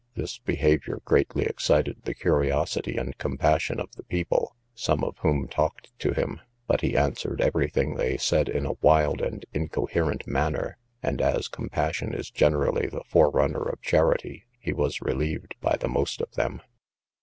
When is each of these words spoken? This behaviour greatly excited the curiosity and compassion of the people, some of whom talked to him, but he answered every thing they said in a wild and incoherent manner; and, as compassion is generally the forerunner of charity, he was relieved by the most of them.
This 0.15 0.39
behaviour 0.39 0.99
greatly 1.05 1.43
excited 1.43 2.01
the 2.05 2.15
curiosity 2.15 2.97
and 2.97 3.15
compassion 3.19 3.79
of 3.79 3.91
the 3.91 4.01
people, 4.03 4.55
some 4.73 5.03
of 5.03 5.19
whom 5.19 5.47
talked 5.47 5.89
to 5.99 6.11
him, 6.13 6.41
but 6.65 6.81
he 6.81 6.97
answered 6.97 7.39
every 7.39 7.69
thing 7.69 7.93
they 7.93 8.17
said 8.17 8.49
in 8.49 8.65
a 8.65 8.73
wild 8.81 9.21
and 9.21 9.45
incoherent 9.53 10.25
manner; 10.25 10.79
and, 11.03 11.21
as 11.21 11.47
compassion 11.47 12.15
is 12.15 12.31
generally 12.31 12.87
the 12.87 13.03
forerunner 13.11 13.61
of 13.69 13.79
charity, 13.83 14.45
he 14.59 14.73
was 14.73 15.03
relieved 15.03 15.53
by 15.61 15.77
the 15.77 15.87
most 15.87 16.19
of 16.19 16.31
them. 16.31 16.63